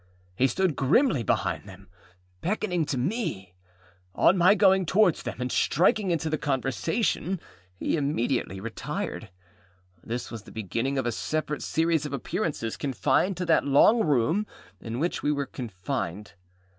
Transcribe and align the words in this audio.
He 0.35 0.47
stood 0.47 0.75
grimly 0.75 1.21
behind 1.21 1.69
them, 1.69 1.87
beckoning 2.41 2.85
to 2.85 2.97
me. 2.97 3.53
On 4.15 4.35
my 4.35 4.55
going 4.55 4.83
towards 4.87 5.21
them, 5.21 5.39
and 5.39 5.51
striking 5.51 6.09
into 6.09 6.27
the 6.27 6.39
conversation, 6.39 7.39
he 7.75 7.97
immediately 7.97 8.59
retired. 8.59 9.29
This 10.03 10.31
was 10.31 10.41
the 10.41 10.51
beginning 10.51 10.97
of 10.97 11.05
a 11.05 11.11
separate 11.11 11.61
series 11.61 12.07
of 12.07 12.13
appearances, 12.13 12.77
confined 12.77 13.37
to 13.37 13.45
that 13.45 13.63
long 13.67 14.03
room 14.03 14.47
in 14.79 14.97
which 14.97 15.21
we 15.21 15.31
were 15.31 15.45
confined. 15.45 16.33